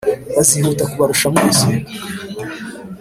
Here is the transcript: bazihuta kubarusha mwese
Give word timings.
bazihuta 0.35 0.83
kubarusha 0.91 1.27
mwese 1.33 1.69